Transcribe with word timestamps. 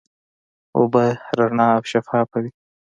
اوبه 0.77 1.05
رڼا 1.37 1.67
او 1.77 1.81
شفافه 1.91 2.37
وي. 2.43 2.51